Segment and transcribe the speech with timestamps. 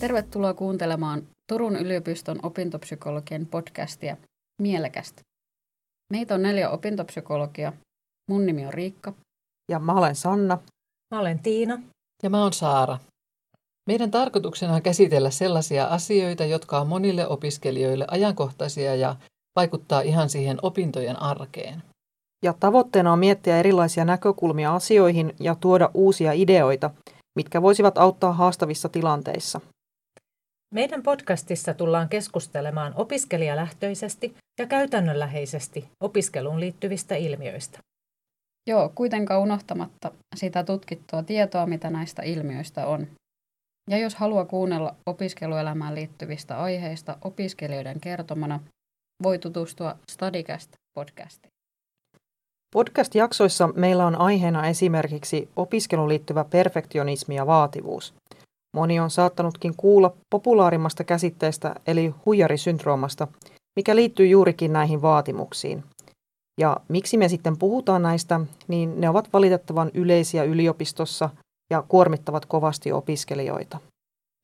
[0.00, 4.16] Tervetuloa kuuntelemaan Turun yliopiston opintopsykologian podcastia
[4.62, 5.22] Mielekästä.
[6.12, 7.72] Meitä on neljä opintopsykologia.
[8.30, 9.12] Mun nimi on Riikka.
[9.70, 10.58] Ja mä olen Sanna.
[11.14, 11.82] Mä olen Tiina.
[12.22, 12.98] Ja mä oon Saara.
[13.86, 19.16] Meidän tarkoituksena on käsitellä sellaisia asioita, jotka on monille opiskelijoille ajankohtaisia ja
[19.56, 21.82] vaikuttaa ihan siihen opintojen arkeen.
[22.44, 26.90] Ja tavoitteena on miettiä erilaisia näkökulmia asioihin ja tuoda uusia ideoita,
[27.38, 29.60] mitkä voisivat auttaa haastavissa tilanteissa.
[30.74, 37.78] Meidän podcastissa tullaan keskustelemaan opiskelijalähtöisesti ja käytännönläheisesti opiskeluun liittyvistä ilmiöistä.
[38.68, 43.06] Joo, kuitenkaan unohtamatta sitä tutkittua tietoa, mitä näistä ilmiöistä on.
[43.90, 48.60] Ja jos haluaa kuunnella opiskeluelämään liittyvistä aiheista opiskelijoiden kertomana,
[49.22, 51.57] voi tutustua Stadicast podcastiin.
[52.74, 58.14] Podcast-jaksoissa meillä on aiheena esimerkiksi opiskeluun liittyvä perfektionismi ja vaativuus.
[58.74, 63.28] Moni on saattanutkin kuulla populaarimmasta käsitteestä eli huijarisyndroomasta,
[63.76, 65.84] mikä liittyy juurikin näihin vaatimuksiin.
[66.60, 71.30] Ja miksi me sitten puhutaan näistä, niin ne ovat valitettavan yleisiä yliopistossa
[71.70, 73.78] ja kuormittavat kovasti opiskelijoita.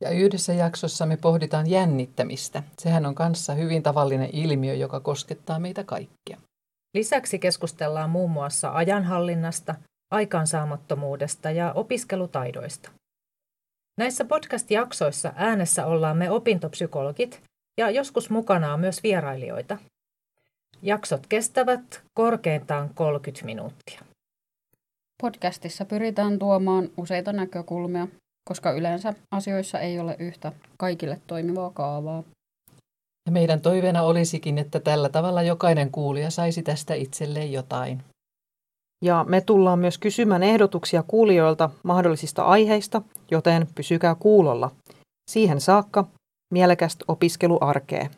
[0.00, 2.62] Ja yhdessä jaksossa me pohditaan jännittämistä.
[2.78, 6.38] Sehän on kanssa hyvin tavallinen ilmiö, joka koskettaa meitä kaikkia.
[6.94, 9.74] Lisäksi keskustellaan muun muassa ajanhallinnasta,
[10.10, 12.90] aikaansaamattomuudesta ja opiskelutaidoista.
[13.98, 17.42] Näissä podcast-jaksoissa äänessä ollaan me opintopsykologit
[17.78, 19.78] ja joskus mukana on myös vierailijoita.
[20.82, 24.00] Jaksot kestävät korkeintaan 30 minuuttia.
[25.22, 28.08] Podcastissa pyritään tuomaan useita näkökulmia,
[28.48, 32.22] koska yleensä asioissa ei ole yhtä kaikille toimivaa kaavaa.
[33.26, 38.02] Ja meidän toiveena olisikin, että tällä tavalla jokainen kuulija saisi tästä itselleen jotain.
[39.04, 44.70] Ja me tullaan myös kysymään ehdotuksia kuulijoilta mahdollisista aiheista, joten pysykää kuulolla.
[45.30, 46.04] Siihen saakka
[46.52, 48.08] mielekästä opiskeluarkea.